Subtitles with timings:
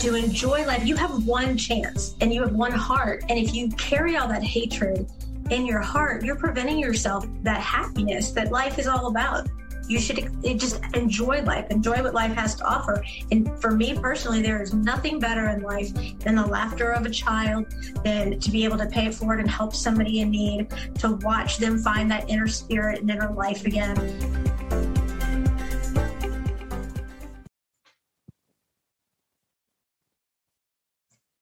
[0.00, 0.86] to enjoy life.
[0.86, 3.24] You have one chance and you have one heart.
[3.28, 5.10] And if you carry all that hatred
[5.50, 9.48] in your heart, you're preventing yourself that happiness that life is all about.
[9.88, 13.04] You should just enjoy life, enjoy what life has to offer.
[13.30, 17.10] And for me personally, there is nothing better in life than the laughter of a
[17.10, 17.66] child,
[18.04, 20.68] than to be able to pay it forward and help somebody in need,
[21.00, 23.96] to watch them find that inner spirit and inner life again.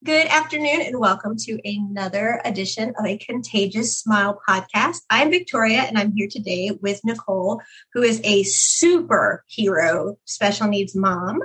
[0.02, 5.00] Good afternoon and welcome to another edition of a Contagious Smile podcast.
[5.10, 7.60] I'm Victoria and I'm here today with Nicole,
[7.92, 11.40] who is a superhero special needs mom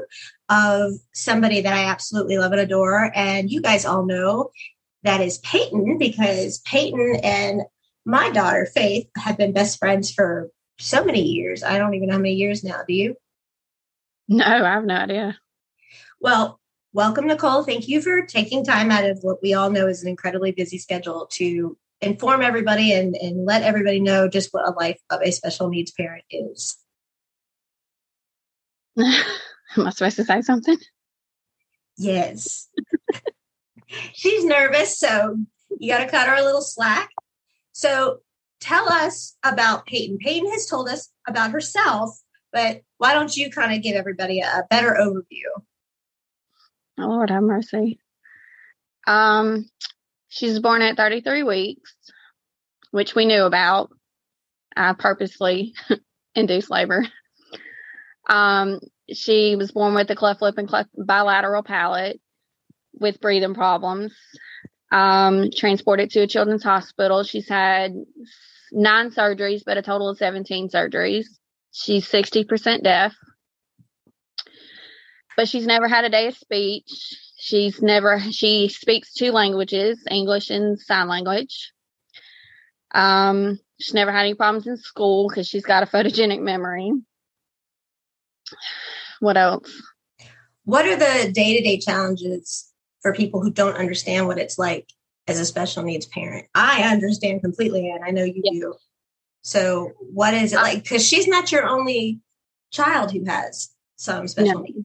[0.48, 3.12] of somebody that I absolutely love and adore.
[3.14, 4.52] And you guys all know
[5.03, 7.64] that is Peyton because Peyton and
[8.06, 11.62] my daughter Faith have been best friends for so many years.
[11.62, 12.84] I don't even know how many years now.
[12.88, 13.16] Do you?
[14.30, 15.38] No, I have no idea.
[16.22, 16.62] Well,
[16.95, 17.66] Welcome, Nicole.
[17.66, 20.78] Thank you for taking time out of what we all know is an incredibly busy
[20.78, 25.30] schedule to inform everybody and, and let everybody know just what a life of a
[25.31, 26.78] special needs parent is.
[28.97, 29.14] Am
[29.75, 30.78] I supposed to say something?
[31.97, 32.69] Yes.
[34.14, 35.36] She's nervous, so
[35.78, 37.09] you got to cut her a little slack.
[37.73, 38.19] So
[38.62, 40.17] tell us about Peyton.
[40.19, 42.17] Peyton has told us about herself,
[42.53, 45.62] but why don't you kind of give everybody a better overview?
[46.99, 47.99] Oh, Lord have mercy.
[49.07, 49.65] Um,
[50.29, 51.95] she's born at 33 weeks,
[52.91, 53.89] which we knew about.
[54.75, 55.73] I purposely
[56.35, 57.05] induced labor.
[58.29, 58.79] Um,
[59.13, 62.19] she was born with a cleft lip and cleft bilateral palate
[62.93, 64.13] with breathing problems.
[64.91, 67.23] Um, transported to a children's hospital.
[67.23, 67.93] She's had
[68.71, 71.25] nine surgeries, but a total of 17 surgeries.
[71.71, 73.13] She's 60% deaf
[75.36, 76.89] but she's never had a day of speech.
[77.38, 81.73] She's never, she speaks two languages, English and sign language.
[82.94, 86.91] Um, she's never had any problems in school because she's got a photogenic memory.
[89.19, 89.81] What else?
[90.63, 92.72] What are the day to day challenges
[93.02, 94.90] for people who don't understand what it's like
[95.28, 96.47] as a special needs parent?
[96.56, 98.75] I understand completely, and I know you do.
[99.41, 100.84] So, what is it like?
[100.84, 102.19] Because she's not your only
[102.72, 104.62] child who has some special no.
[104.62, 104.84] needs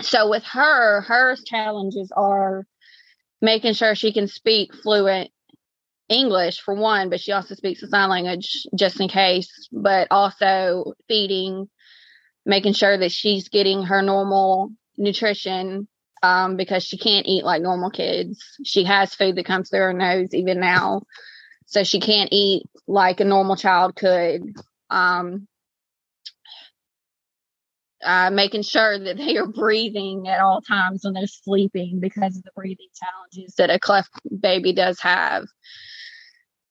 [0.00, 2.66] so with her, her challenges are
[3.40, 5.30] making sure she can speak fluent
[6.08, 10.94] English for one, but she also speaks the sign language just in case, but also
[11.08, 11.68] feeding,
[12.44, 15.88] making sure that she's getting her normal nutrition
[16.22, 18.42] um, because she can't eat like normal kids.
[18.64, 21.02] She has food that comes through her nose even now.
[21.66, 24.42] So she can't eat like a normal child could.
[24.90, 25.48] Um,
[28.04, 32.42] uh, making sure that they are breathing at all times when they're sleeping because of
[32.42, 34.10] the breathing challenges that a cleft
[34.40, 35.44] baby does have.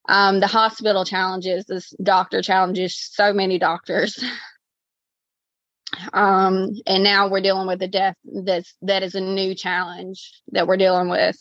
[0.07, 4.21] Um, the hospital challenges, this doctor challenges, so many doctors.
[6.13, 10.67] um, and now we're dealing with the death that's that is a new challenge that
[10.67, 11.38] we're dealing with,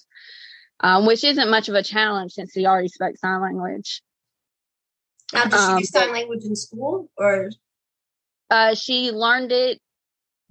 [0.80, 4.02] um, which isn't much of a challenge since he already spoke sign language.
[5.32, 7.50] Now, does she um, do sign language in school or
[8.52, 9.80] uh, she learned it.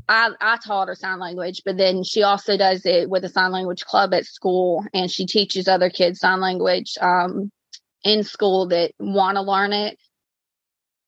[0.10, 3.52] I, I taught her sign language, but then she also does it with a sign
[3.52, 7.52] language club at school, and she teaches other kids sign language um,
[8.04, 10.00] in school that want to learn it.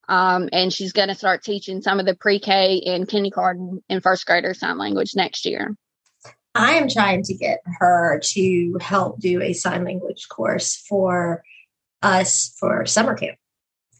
[0.08, 4.28] Um, and she's going to start teaching some of the pre-K and kindergarten and first
[4.28, 5.75] grader sign language next year.
[6.54, 11.44] I am trying to get her to help do a sign language course for
[12.04, 13.38] us for summer camp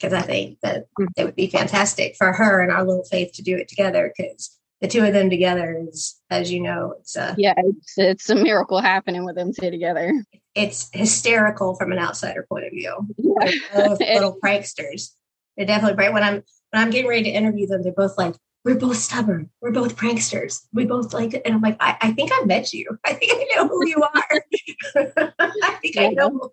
[0.04, 1.08] because I think that mm.
[1.16, 4.58] it would be fantastic for her and our little faith to do it together because
[4.82, 8.36] the two of them together is, as you know, it's a yeah, it's it's a
[8.36, 10.14] miracle happening with them two together.
[10.56, 13.08] It's hysterical from an outsider point of view.
[13.18, 13.52] Yeah.
[13.74, 15.12] both little pranksters.
[15.56, 16.12] They're definitely bright.
[16.12, 19.50] When I'm when I'm getting ready to interview them, they're both like, "We're both stubborn.
[19.62, 20.66] We're both pranksters.
[20.74, 22.98] We both like it." And I'm like, "I, I think I met you.
[23.06, 24.44] I think I know who you are.
[25.40, 26.02] I think yeah.
[26.02, 26.52] I know."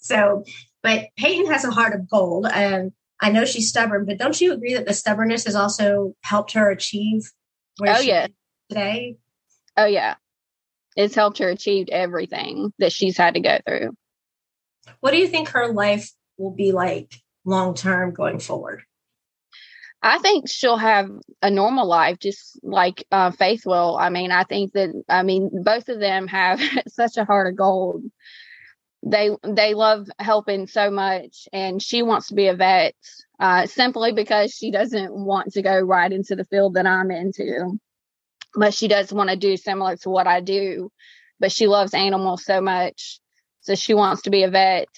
[0.00, 0.42] So
[0.82, 2.46] but Peyton has a heart of gold.
[2.46, 6.52] And I know she's stubborn, but don't you agree that the stubbornness has also helped
[6.52, 7.30] her achieve
[7.78, 8.26] where oh, yeah.
[8.68, 9.16] today?
[9.76, 10.14] Oh, yeah.
[10.96, 13.96] It's helped her achieve everything that she's had to go through.
[15.00, 18.82] What do you think her life will be like long term going forward?
[20.02, 21.10] I think she'll have
[21.42, 23.98] a normal life, just like uh, Faith will.
[23.98, 27.56] I mean, I think that, I mean, both of them have such a heart of
[27.56, 28.02] gold
[29.02, 32.94] they they love helping so much and she wants to be a vet
[33.38, 37.78] uh, simply because she doesn't want to go right into the field that i'm into
[38.54, 40.90] but she does want to do similar to what I do.
[41.38, 43.20] But she loves animals so much.
[43.60, 44.88] So she wants to be a vet.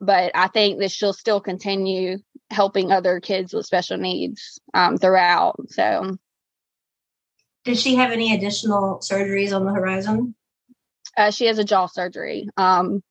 [0.00, 2.18] But I think that she'll still continue
[2.50, 5.56] helping other kids with special needs um, throughout.
[5.68, 6.16] So,
[7.64, 10.34] does she have any additional surgeries on the horizon?
[11.16, 12.48] Uh, she has a jaw surgery.
[12.56, 13.02] Um,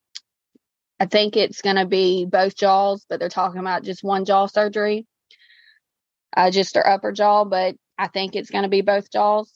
[1.00, 4.45] I think it's going to be both jaws, but they're talking about just one jaw
[4.45, 5.06] surgery,
[6.36, 7.44] uh, just her upper jaw.
[7.45, 9.51] But I think it's going to be both jaws.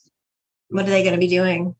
[0.68, 1.74] What are they going to be doing?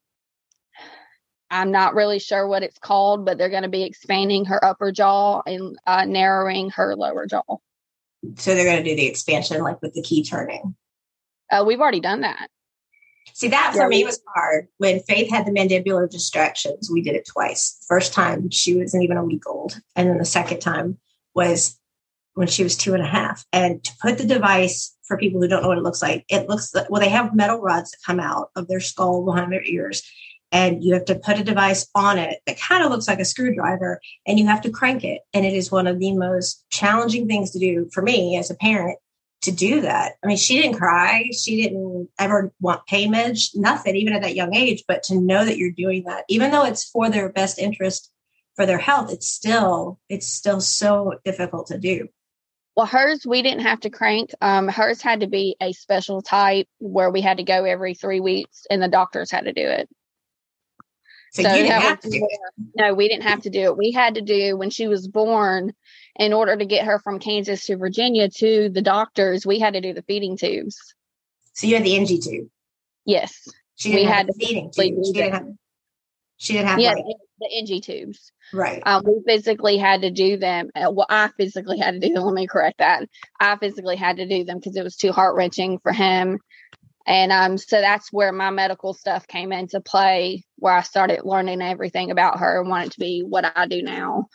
[1.50, 4.93] I'm not really sure what it's called, but they're going to be expanding her upper
[4.93, 7.43] jaw and uh, narrowing her lower jaw.
[8.37, 10.75] So they're going to do the expansion like with the key turning.
[11.50, 12.50] Uh, we've already done that.
[13.34, 14.69] See, that for yeah, me was hard.
[14.78, 17.84] When Faith had the mandibular distractions, we did it twice.
[17.88, 19.80] First time she wasn't even a week old.
[19.96, 20.98] And then the second time
[21.34, 21.78] was
[22.34, 23.44] when she was two and a half.
[23.52, 26.48] And to put the device for people who don't know what it looks like, it
[26.48, 29.64] looks like, well, they have metal rods that come out of their skull behind their
[29.64, 30.02] ears.
[30.50, 33.24] And you have to put a device on it that kind of looks like a
[33.24, 35.22] screwdriver and you have to crank it.
[35.34, 38.54] And it is one of the most challenging things to do for me as a
[38.54, 38.98] parent
[39.43, 40.14] to do that.
[40.23, 41.31] I mean, she didn't cry.
[41.32, 44.85] She didn't ever want payment, nothing, even at that young age.
[44.88, 48.11] But to know that you're doing that, even though it's for their best interest
[48.56, 52.08] for their health, it's still, it's still so difficult to do.
[52.76, 54.31] Well, hers, we didn't have to crank.
[54.40, 58.20] Um, hers had to be a special type where we had to go every three
[58.20, 59.88] weeks and the doctors had to do it.
[61.32, 62.41] So, so you didn't have to do it.
[62.75, 63.76] No, we didn't have to do it.
[63.76, 65.75] We had to do when she was born,
[66.19, 69.81] in order to get her from Kansas to Virginia to the doctors, we had to
[69.81, 70.94] do the feeding tubes.
[71.55, 72.49] So you had the NG tube.
[73.05, 75.05] Yes, she we had the feeding tube.
[75.05, 75.47] She didn't have.
[76.37, 76.81] She didn't have.
[76.81, 77.05] Yeah, like,
[77.41, 78.32] the NG tubes.
[78.53, 78.82] Right.
[78.85, 80.70] Um, we physically had to do them.
[80.75, 82.25] Uh, well, I physically had to do them.
[82.25, 83.09] Let me correct that.
[83.41, 86.38] I physically had to do them because it was too heart wrenching for him.
[87.06, 91.62] And um, so that's where my medical stuff came into play, where I started learning
[91.62, 94.26] everything about her and wanted to be what I do now.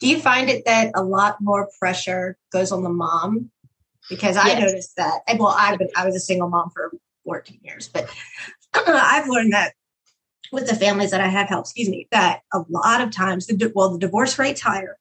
[0.00, 3.50] Do you find it that a lot more pressure goes on the mom?
[4.08, 4.60] Because I yes.
[4.60, 5.22] noticed that.
[5.38, 6.92] Well, I've been I was a single mom for
[7.24, 8.08] 14 years, but
[8.74, 9.72] I've learned that
[10.52, 13.72] with the families that I have helped, excuse me, that a lot of times the
[13.74, 14.96] well the divorce rate's higher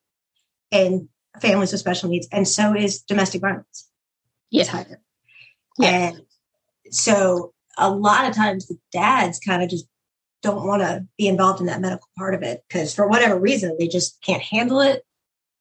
[0.71, 1.09] in
[1.39, 3.89] families with special needs, and so is domestic violence.
[4.49, 4.67] Yes.
[4.67, 5.01] higher.
[5.77, 6.15] Yes.
[6.15, 6.25] And
[6.93, 9.85] so a lot of times the dads kind of just
[10.41, 13.75] don't want to be involved in that medical part of it because for whatever reason
[13.79, 15.03] they just can't handle it.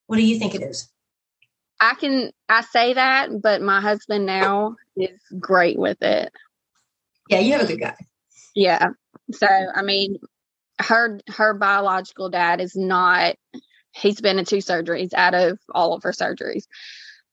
[0.06, 0.88] What do you think it is?
[1.80, 6.32] I can I say that, but my husband now is great with it.
[7.28, 7.96] Yeah, you have a good guy.
[8.54, 8.88] Yeah.
[9.32, 10.18] So I mean
[10.80, 13.36] her her biological dad is not
[13.92, 16.64] he's been in two surgeries out of all of her surgeries.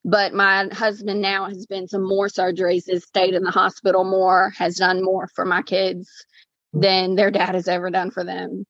[0.04, 4.52] But my husband now has been to more surgeries, has stayed in the hospital more,
[4.58, 6.10] has done more for my kids
[6.74, 8.66] than their dad has ever done for them.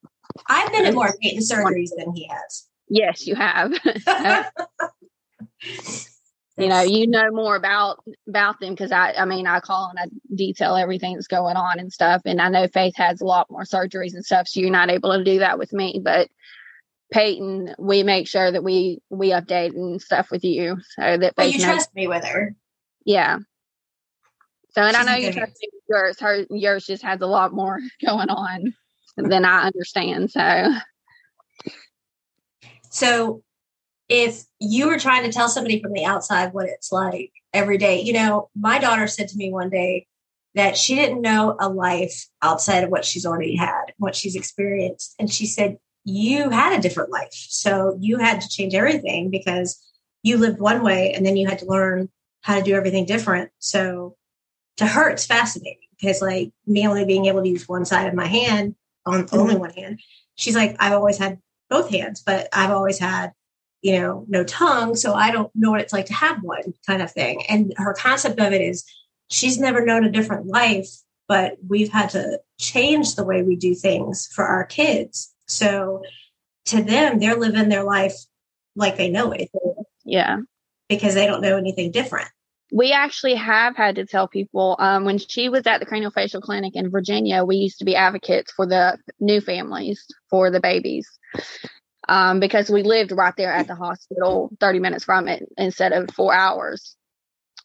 [0.48, 2.68] I've been at more Peyton surgeries than he has.
[2.90, 3.72] Yes, you have.
[6.58, 10.00] you know, you know more about about them because I, I mean, I call and
[10.00, 12.22] I detail everything that's going on and stuff.
[12.26, 15.18] And I know Faith has a lot more surgeries and stuff, so you're not able
[15.18, 16.02] to do that with me.
[16.04, 16.30] But
[17.12, 21.36] Peyton, we make sure that we we update and stuff with you so that.
[21.36, 21.66] But you knows.
[21.66, 22.56] trust me with her.
[23.06, 23.40] Yeah,
[24.74, 25.32] so, and I know you
[25.90, 26.20] yours.
[26.20, 28.74] Her yours just has a lot more going on
[29.18, 30.32] than I understand.
[30.32, 30.74] So,
[32.90, 33.44] so
[34.08, 38.02] if you were trying to tell somebody from the outside what it's like every day,
[38.02, 40.08] you know, my daughter said to me one day
[40.56, 45.16] that she didn't know a life outside of what she's already had, what she's experienced,
[45.20, 49.80] and she said you had a different life, so you had to change everything because
[50.24, 52.10] you lived one way and then you had to learn
[52.42, 53.52] how to do everything different.
[53.60, 54.16] So
[54.78, 58.14] to her it's fascinating because like me only being able to use one side of
[58.14, 58.76] my hand
[59.06, 59.38] on mm-hmm.
[59.38, 60.00] only one hand
[60.36, 63.32] she's like i've always had both hands but i've always had
[63.82, 67.02] you know no tongue so i don't know what it's like to have one kind
[67.02, 67.44] of thing.
[67.50, 68.86] And her concept of it is
[69.30, 70.90] she's never known a different life
[71.28, 75.34] but we've had to change the way we do things for our kids.
[75.48, 76.04] So
[76.66, 78.16] to them they're living their life
[78.76, 79.50] like they know it.
[80.04, 80.40] Yeah.
[80.90, 82.28] Because they don't know anything different
[82.72, 86.76] we actually have had to tell people um, when she was at the craniofacial clinic
[86.76, 91.10] in Virginia, we used to be advocates for the new families for the babies
[92.08, 96.10] um, because we lived right there at the hospital, 30 minutes from it instead of
[96.12, 96.96] four hours.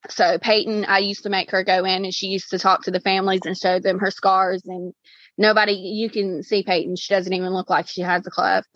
[0.08, 2.90] So Peyton, I used to make her go in and she used to talk to
[2.90, 4.92] the families and show them her scars and
[5.38, 6.96] nobody, you can see Peyton.
[6.96, 8.68] She doesn't even look like she has a cleft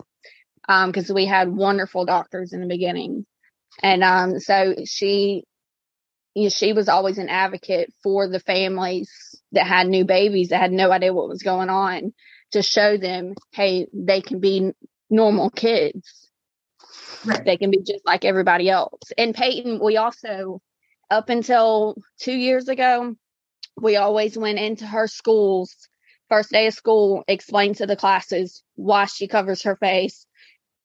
[0.66, 3.26] because um, we had wonderful doctors in the beginning.
[3.82, 5.44] And um, so she
[6.34, 9.10] you know, she was always an advocate for the families
[9.52, 12.12] that had new babies that had no idea what was going on
[12.52, 14.72] to show them, hey, they can be
[15.08, 16.28] normal kids.
[17.24, 17.44] Right.
[17.44, 19.00] They can be just like everybody else.
[19.18, 20.62] And Peyton, we also,
[21.10, 23.14] up until two years ago,
[23.80, 25.76] we always went into her schools,
[26.28, 30.26] first day of school, explained to the classes why she covers her face,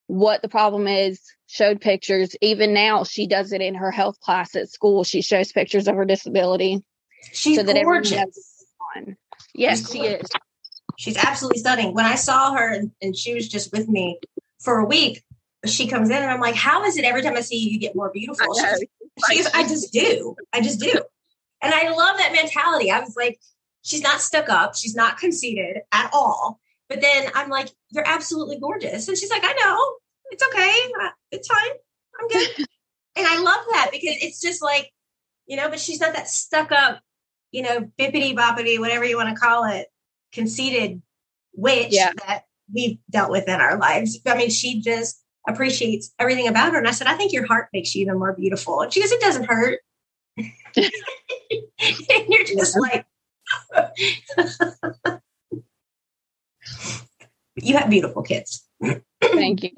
[0.07, 2.35] what the problem is, showed pictures.
[2.41, 5.03] Even now, she does it in her health class at school.
[5.03, 6.83] She shows pictures of her disability.
[7.31, 8.63] She's so that gorgeous.
[9.53, 10.27] Yes, she is.
[10.97, 11.93] She's absolutely stunning.
[11.93, 14.19] When I saw her and, and she was just with me
[14.59, 15.23] for a week,
[15.65, 17.79] she comes in and I'm like, how is it every time I see you, you
[17.79, 18.53] get more beautiful?
[18.53, 18.87] She's,
[19.29, 20.35] she's, I just do.
[20.53, 20.93] I just do.
[21.61, 22.91] And I love that mentality.
[22.91, 23.39] I was like,
[23.81, 24.75] she's not stuck up.
[24.75, 26.59] She's not conceited at all.
[26.89, 29.07] But then I'm like, you're absolutely gorgeous.
[29.07, 29.95] And she's like, I know.
[30.31, 31.11] It's okay.
[31.31, 31.71] It's fine.
[32.19, 32.49] I'm good.
[33.15, 34.91] and I love that because it's just like,
[35.47, 37.01] you know, but she's not that stuck up,
[37.51, 39.87] you know, bippity boppity, whatever you want to call it,
[40.31, 41.01] conceited
[41.55, 42.11] witch yeah.
[42.27, 44.19] that we've dealt with in our lives.
[44.25, 46.79] I mean, she just appreciates everything about her.
[46.79, 48.81] And I said, I think your heart makes you even more beautiful.
[48.81, 49.79] And she goes, It doesn't hurt.
[50.37, 50.91] and
[52.27, 53.05] you're just like,
[57.55, 58.65] you have beautiful kids.
[59.21, 59.71] Thank you.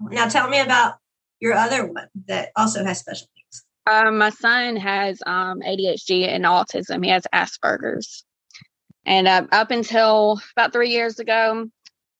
[0.00, 0.94] Now tell me about
[1.40, 3.64] your other one that also has special needs.
[3.86, 7.02] Um, my son has um, ADHD and autism.
[7.04, 8.24] He has Asperger's.
[9.06, 11.68] And uh, up until about three years ago,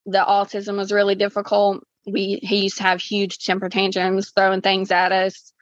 [0.07, 1.85] the autism was really difficult.
[2.07, 5.53] We he used to have huge temper tantrums, throwing things at us.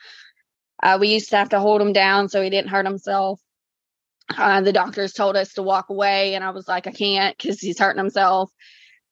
[0.81, 3.41] Uh, we used to have to hold him down so he didn't hurt himself.
[4.35, 7.61] Uh, the doctors told us to walk away, and I was like, I can't because
[7.61, 8.51] he's hurting himself.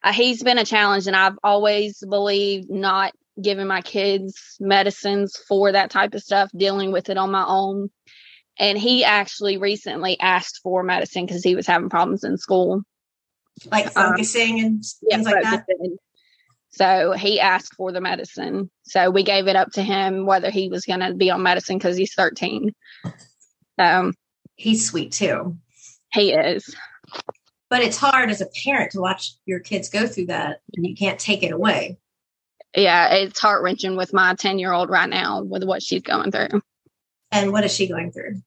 [0.03, 5.73] Uh, he's been a challenge, and I've always believed not giving my kids medicines for
[5.73, 7.91] that type of stuff, dealing with it on my own.
[8.59, 12.83] And he actually recently asked for medicine because he was having problems in school,
[13.71, 15.67] like focusing um, and things yeah, like that.
[16.71, 18.71] So he asked for the medicine.
[18.83, 21.79] So we gave it up to him whether he was going to be on medicine
[21.79, 22.73] because he's 13.
[23.79, 24.13] Um,
[24.57, 25.57] he's sweet too.
[26.13, 26.75] He is.
[27.71, 30.95] But it's hard as a parent to watch your kids go through that and you
[30.95, 31.99] can't take it away.
[32.77, 36.31] Yeah, it's heart wrenching with my 10 year old right now with what she's going
[36.31, 36.61] through.
[37.31, 38.43] And what is she going through?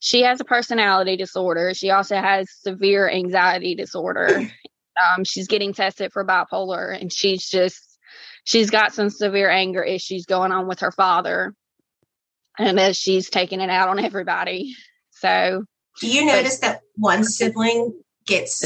[0.00, 1.74] She has a personality disorder.
[1.74, 4.50] She also has severe anxiety disorder.
[5.16, 8.00] Um, she's getting tested for bipolar and she's just,
[8.42, 11.54] she's got some severe anger issues going on with her father.
[12.58, 14.74] And as she's taking it out on everybody.
[15.20, 15.64] So,
[16.00, 18.64] do you notice that one sibling gets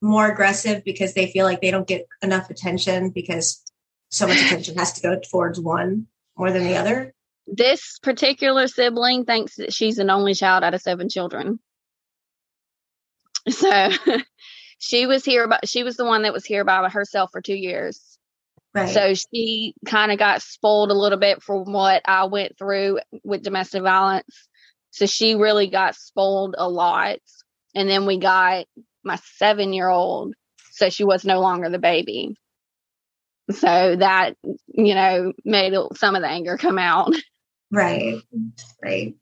[0.00, 3.62] more aggressive because they feel like they don't get enough attention because
[4.10, 6.06] so much attention has to go towards one
[6.36, 7.12] more than the other?
[7.46, 11.58] This particular sibling thinks that she's an only child out of seven children.
[13.48, 13.90] So
[14.78, 17.54] she was here, but she was the one that was here by herself for two
[17.54, 18.18] years.
[18.74, 18.88] Right.
[18.88, 23.42] So she kind of got spoiled a little bit from what I went through with
[23.42, 24.48] domestic violence.
[24.96, 27.18] So she really got spoiled a lot.
[27.74, 28.64] And then we got
[29.04, 30.34] my seven year old.
[30.70, 32.34] So she was no longer the baby.
[33.50, 34.36] So that,
[34.68, 37.12] you know, made some of the anger come out.
[37.72, 38.22] Right.
[38.80, 39.16] Right.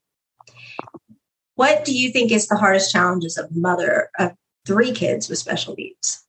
[1.55, 4.33] What do you think is the hardest challenges of mother of
[4.67, 6.23] three kids with special needs?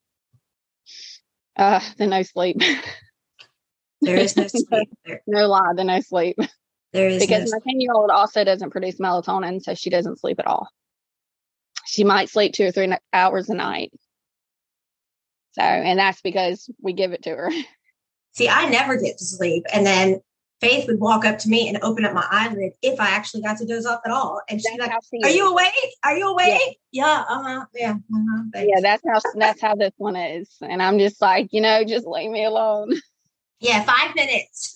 [1.57, 2.61] Uh, the no sleep.
[3.99, 4.89] There is no sleep.
[5.27, 6.37] No lie, the no sleep.
[6.95, 10.19] There is because no my ten year old also doesn't produce melatonin, so she doesn't
[10.19, 10.67] sleep at all.
[11.85, 13.91] She might sleep two or three hours a night.
[15.51, 17.51] So, and that's because we give it to her.
[18.33, 20.21] See, I never get to sleep, and then
[20.61, 23.57] Faith would walk up to me and open up my eyelid if I actually got
[23.57, 24.41] to doze off at all.
[24.49, 24.91] And she's like,
[25.23, 25.73] "Are you awake?
[26.03, 26.79] Are you awake?
[26.91, 30.81] Yeah, yeah uh huh, yeah, uh-huh, yeah." That's how that's how this one is, and
[30.81, 32.93] I'm just like, you know, just leave me alone.
[33.59, 34.75] Yeah, five minutes.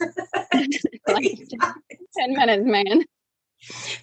[1.07, 1.39] like,
[2.17, 3.05] Ten minutes, man.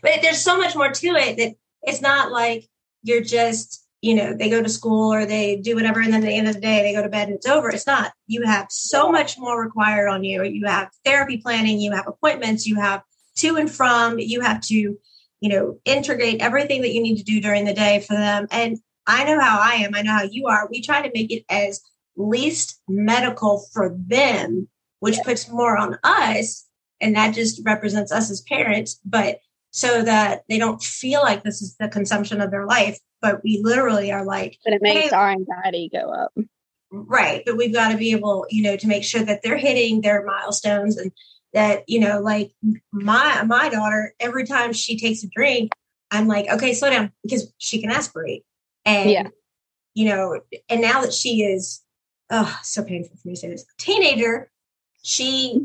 [0.02, 2.68] But there's so much more to it that it's not like
[3.02, 6.26] you're just, you know, they go to school or they do whatever, and then at
[6.26, 7.71] the end of the day they go to bed and it's over.
[7.71, 8.12] It's not.
[8.26, 10.45] You have so much more required on you.
[10.45, 13.02] You have therapy planning, you have appointments, you have
[13.37, 17.40] to and from, you have to, you know, integrate everything that you need to do
[17.40, 18.47] during the day for them.
[18.50, 19.95] And I know how I am.
[19.95, 20.68] I know how you are.
[20.71, 21.80] We try to make it as
[22.17, 24.69] least medical for them,
[25.01, 26.67] which puts more on us
[27.01, 31.61] and that just represents us as parents but so that they don't feel like this
[31.61, 35.17] is the consumption of their life but we literally are like but it makes hey,
[35.17, 36.33] our anxiety go up
[36.91, 40.01] right but we've got to be able you know to make sure that they're hitting
[40.01, 41.13] their milestones and
[41.53, 42.51] that you know like
[42.93, 45.71] my my daughter every time she takes a drink
[46.11, 48.45] I'm like, okay, slow down because she can aspirate.
[48.85, 49.29] And, Yeah.
[49.95, 51.83] you know, and now that she is,
[52.30, 54.50] oh, so painful for me to say this, teenager,
[55.02, 55.64] she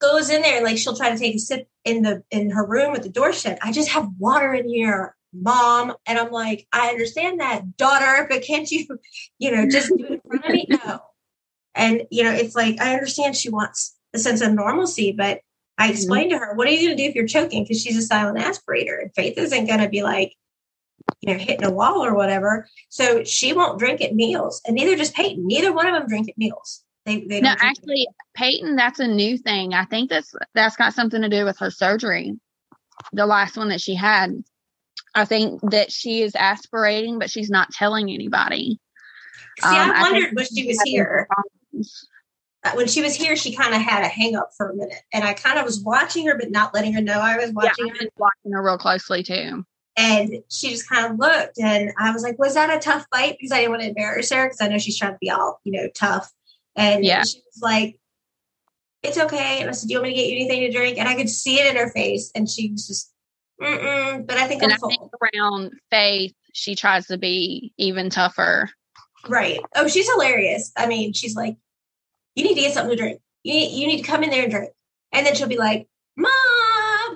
[0.00, 2.64] goes in there and like she'll try to take a sip in the in her
[2.64, 3.58] room with the door shut.
[3.62, 5.94] I just have water in here, mom.
[6.06, 8.86] And I'm like, I understand that, daughter, but can't you,
[9.38, 10.66] you know, just do it in front of me?
[10.84, 11.00] No.
[11.74, 15.40] And you know, it's like I understand she wants a sense of normalcy, but
[15.76, 15.92] I mm-hmm.
[15.92, 17.62] explained to her, what are you going to do if you're choking?
[17.62, 20.34] Because she's a silent aspirator, and Faith isn't going to be like,
[21.20, 22.68] you know, hitting a wall or whatever.
[22.88, 25.46] So she won't drink at meals, and neither does Peyton.
[25.46, 26.84] Neither one of them drink at meals.
[27.04, 29.74] They, they No, actually, Peyton, that's a new thing.
[29.74, 32.38] I think that's that's got something to do with her surgery,
[33.12, 34.42] the last one that she had.
[35.14, 38.78] I think that she is aspirating, but she's not telling anybody.
[39.58, 41.26] See, Um, I wondered when she was here.
[42.64, 45.02] uh, when she was here, she kind of had a hang up for a minute,
[45.12, 47.70] and I kind of was watching her, but not letting her know I was Yeah,
[47.70, 48.08] watching I've her.
[48.18, 49.64] watching her real closely too.
[50.00, 53.36] And she just kind of looked, and I was like, "Was that a tough fight?"
[53.36, 55.60] Because I didn't want to embarrass her, because I know she's trying to be all
[55.64, 56.32] you know tough.
[56.76, 57.24] And Yeah.
[57.24, 57.98] she was like,
[59.02, 60.98] "It's okay." And I said, "Do you want me to get you anything to drink?"
[60.98, 63.12] And I could see it in her face, and she was just,
[63.60, 67.72] Mm-mm, "But I think And I'm I full." think around Faith, she tries to be
[67.76, 68.70] even tougher.
[69.28, 69.58] Right.
[69.74, 70.70] Oh, she's hilarious.
[70.76, 71.56] I mean, she's like,
[72.36, 73.20] you need to get something to drink.
[73.42, 74.70] You need, you need to come in there and drink.
[75.10, 76.30] And then she'll be like, Mom,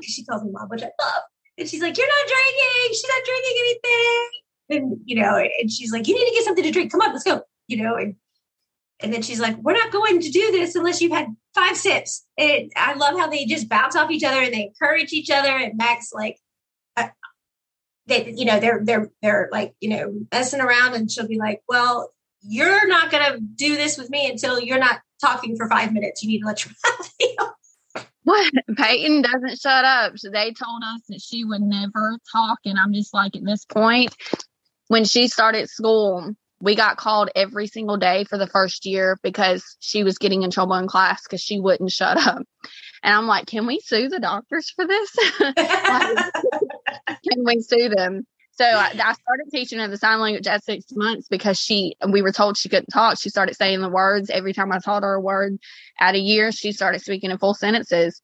[0.00, 1.22] because she calls me mom, which I love.
[1.58, 2.88] And she's like, You're not drinking.
[2.88, 4.28] She's not drinking anything.
[4.70, 6.92] And, you know, and she's like, You need to get something to drink.
[6.92, 7.42] Come on, let's go.
[7.68, 8.16] You know, and
[9.00, 12.24] and then she's like, We're not going to do this unless you've had five sips.
[12.38, 15.50] And I love how they just bounce off each other and they encourage each other.
[15.50, 16.38] And Max, like,
[16.96, 17.08] uh,
[18.06, 21.62] they, you know, they're they're they're like, you know, messing around, and she'll be like,
[21.68, 26.22] "Well, you're not gonna do this with me until you're not talking for five minutes.
[26.22, 27.52] You need to let your mouth heal."
[28.24, 28.52] What?
[28.76, 30.18] Peyton doesn't shut up.
[30.18, 32.60] So they told us that she would never talk.
[32.64, 34.14] And I'm just like, at this point,
[34.88, 39.76] when she started school, we got called every single day for the first year because
[39.80, 42.42] she was getting in trouble in class because she wouldn't shut up.
[43.02, 45.10] And I'm like, can we sue the doctors for this?
[45.40, 45.54] like,
[47.08, 48.24] can we sue them?
[48.62, 52.22] So I, I started teaching her the sign language at six months because she, we
[52.22, 53.18] were told she couldn't talk.
[53.18, 55.58] She started saying the words every time I taught her a word.
[55.98, 58.22] At a year, she started speaking in full sentences.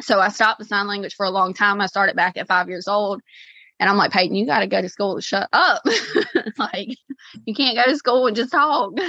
[0.00, 1.80] So I stopped the sign language for a long time.
[1.80, 3.22] I started back at five years old.
[3.80, 5.82] And I'm like, Peyton, you got to go to school to shut up.
[6.58, 6.90] like,
[7.46, 8.92] you can't go to school and just talk.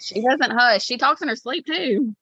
[0.00, 0.82] She doesn't hush.
[0.82, 2.16] She talks in her sleep too.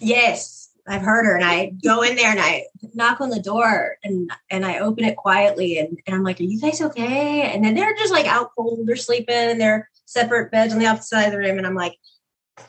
[0.00, 2.64] yes, I've heard her, and I go in there and I
[2.94, 6.44] knock on the door and and I open it quietly, and, and I'm like, "Are
[6.44, 10.50] you guys okay?" And then they're just like out cold, they're sleeping in their separate
[10.50, 11.96] beds on the opposite side of the room, and I'm like,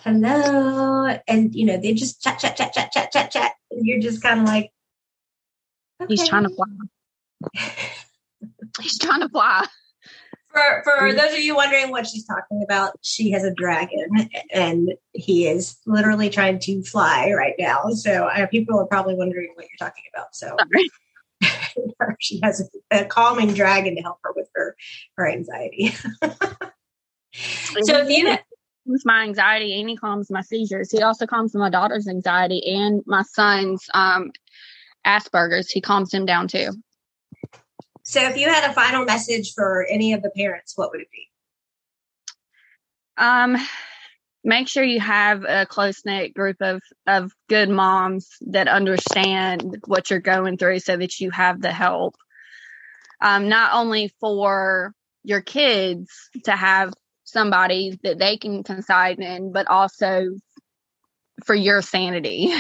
[0.02, 4.00] "Hello," and you know they just chat, chat, chat, chat, chat, chat, chat, and you're
[4.00, 4.72] just kind of like,
[6.08, 6.66] He's trying to fly.
[8.82, 9.66] He's trying to fly.
[10.54, 11.18] For for Mm.
[11.18, 15.78] those of you wondering what she's talking about, she has a dragon, and he is
[15.88, 17.90] literally trying to fly right now.
[17.90, 20.36] So uh, people are probably wondering what you're talking about.
[20.36, 20.56] So
[22.20, 24.76] she has a, a calming dragon to help her with her
[25.18, 25.90] her anxiety.
[27.84, 28.38] so if you
[28.86, 30.92] calms my anxiety and he calms my seizures.
[30.92, 34.32] He also calms my daughter's anxiety and my son's um,
[35.06, 35.72] Asperger's.
[35.72, 36.70] He calms him down too.
[38.04, 41.12] So if you had a final message for any of the parents, what would it
[41.12, 41.30] be?
[43.18, 43.58] Um,
[44.44, 50.10] make sure you have a close knit group of of good moms that understand what
[50.10, 52.16] you're going through, so that you have the help.
[53.22, 56.12] Um, not only for your kids
[56.44, 60.28] to have somebody that they can confide in, but also
[61.46, 62.54] for your sanity.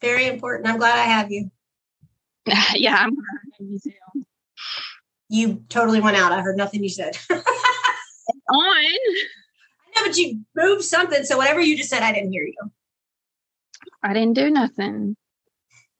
[0.00, 0.68] Very important.
[0.68, 1.50] I'm glad I have you.
[2.74, 3.16] yeah, I'm
[3.60, 4.22] have
[5.28, 6.32] you totally went out.
[6.32, 7.16] I heard nothing you said.
[7.30, 8.84] On.
[9.94, 11.24] No, but you moved something.
[11.24, 12.70] So whatever you just said, I didn't hear you.
[14.02, 15.16] I didn't do nothing.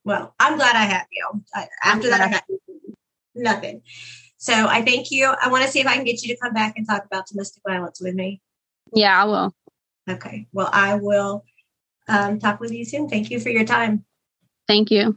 [0.05, 1.43] Well, I'm glad I have you.
[1.55, 2.43] I, after that, I had
[3.35, 3.83] nothing.
[4.37, 5.35] So I thank you.
[5.43, 7.27] I want to see if I can get you to come back and talk about
[7.27, 8.41] domestic violence with me.
[8.95, 9.55] Yeah, I will.
[10.09, 10.47] Okay.
[10.53, 11.45] Well, I will
[12.09, 13.09] um, talk with you soon.
[13.09, 14.05] Thank you for your time.
[14.69, 15.17] Thank you.